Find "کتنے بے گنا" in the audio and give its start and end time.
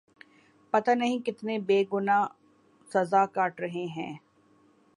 1.25-2.19